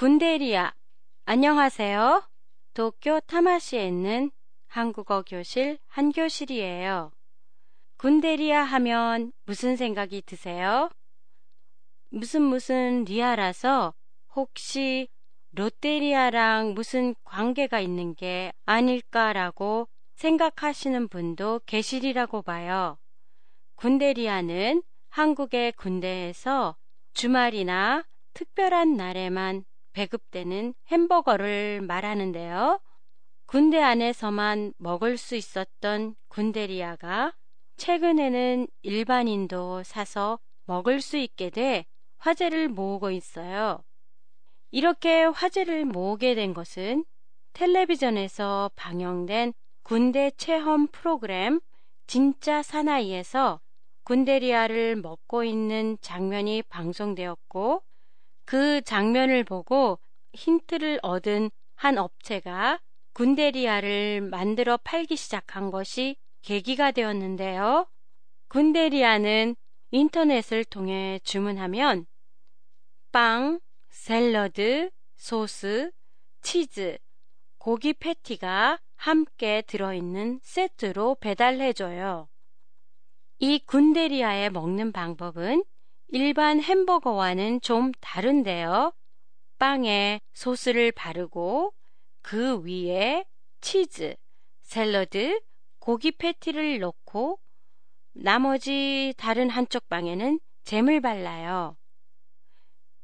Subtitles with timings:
[0.00, 0.72] 군대리아.
[1.26, 2.26] 안녕하세요.
[2.72, 4.30] 도쿄 타마시에 있는
[4.66, 7.12] 한국어 교실 한교실이에요.
[7.98, 10.88] 군대리아 하면 무슨 생각이 드세요?
[12.08, 13.92] 무슨 무슨 리아라서
[14.34, 15.06] 혹시
[15.50, 22.96] 롯데리아랑 무슨 관계가 있는 게 아닐까라고 생각하시는 분도 계시리라고 봐요.
[23.74, 26.78] 군대리아는 한국의 군대에서
[27.12, 32.80] 주말이나 특별한 날에만 배급되는 햄버거를 말하는데요.
[33.46, 37.34] 군대 안에서만 먹을 수 있었던 군대리아가
[37.76, 41.86] 최근에는 일반인도 사서 먹을 수 있게 돼
[42.18, 43.82] 화제를 모으고 있어요.
[44.70, 47.04] 이렇게 화제를 모으게 된 것은
[47.54, 51.60] 텔레비전에서 방영된 군대 체험 프로그램
[52.06, 53.60] 진짜 사나이에서
[54.04, 57.82] 군대리아를 먹고 있는 장면이 방송되었고
[58.50, 60.00] 그 장면을 보고
[60.32, 62.80] 힌트를 얻은 한 업체가
[63.12, 67.86] 군대리아를 만들어 팔기 시작한 것이 계기가 되었는데요.
[68.48, 69.54] 군대리아는
[69.92, 72.06] 인터넷을 통해 주문하면
[73.12, 75.92] 빵, 샐러드, 소스,
[76.42, 76.98] 치즈,
[77.56, 82.28] 고기 패티가 함께 들어있는 세트로 배달해줘요.
[83.38, 85.62] 이 군데리아에 먹는 방법은
[86.12, 88.92] 일반 햄버거와는 좀 다른데요.
[89.58, 91.72] 빵에 소스를 바르고
[92.20, 93.24] 그 위에
[93.60, 94.16] 치즈,
[94.62, 95.40] 샐러드,
[95.78, 97.38] 고기 패티를 넣고
[98.12, 101.76] 나머지 다른 한쪽 빵에는 잼을 발라요.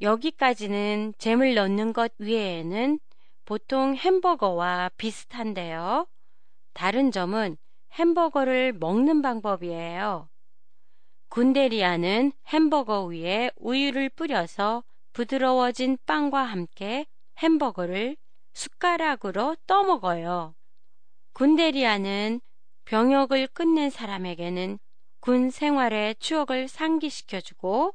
[0.00, 3.00] 여기까지는 잼을 넣는 것 외에는
[3.44, 6.06] 보통 햄버거와 비슷한데요.
[6.72, 7.56] 다른 점은
[7.94, 10.31] 햄버거를 먹는 방법이에요.
[11.32, 17.06] 군데리아는 햄버거 위에 우유를 뿌려서 부드러워진 빵과 함께
[17.38, 18.18] 햄버거를
[18.52, 20.54] 숟가락으로 떠먹어요.
[21.32, 22.42] 군데리아는
[22.84, 24.78] 병역을 끝낸 사람에게는
[25.20, 27.94] 군 생활의 추억을 상기시켜주고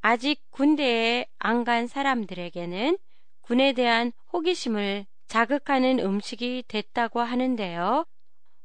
[0.00, 2.96] 아직 군대에 안 간 사람들에게는
[3.40, 8.04] 군에 대한 호기심을 자극하는 음식이 됐다고 하는데요.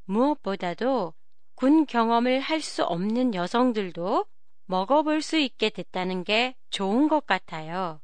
[0.06, 1.16] 무엇보다도
[1.56, 4.26] 군 경험을 할 수 없는 여성들도
[4.66, 8.02] 먹어볼 수 있게 됐다는 게 좋은 것 같아요.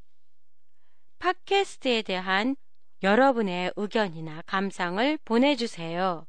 [1.20, 2.56] 팟캐스트에 대한
[3.04, 6.26] 여러분의 의견이나 감상을 보내주세요.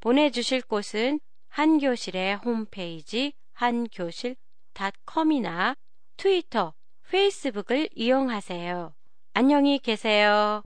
[0.00, 5.74] 보내주실 곳은 한교실의 홈페이지 한교실닷컴이나
[6.16, 6.74] 트위터,
[7.08, 8.94] 페이스북을 이용하세요.
[9.34, 10.62] 안녕히 계세요.